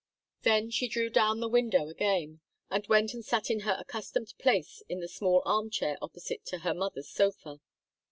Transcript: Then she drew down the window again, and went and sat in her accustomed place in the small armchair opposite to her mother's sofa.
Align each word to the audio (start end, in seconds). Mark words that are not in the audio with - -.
Then 0.41 0.71
she 0.71 0.87
drew 0.87 1.11
down 1.11 1.41
the 1.41 1.47
window 1.47 1.87
again, 1.87 2.39
and 2.71 2.87
went 2.87 3.13
and 3.13 3.23
sat 3.23 3.51
in 3.51 3.59
her 3.59 3.77
accustomed 3.79 4.33
place 4.39 4.81
in 4.89 4.99
the 4.99 5.07
small 5.07 5.43
armchair 5.45 5.99
opposite 6.01 6.43
to 6.47 6.57
her 6.65 6.73
mother's 6.73 7.07
sofa. 7.11 7.59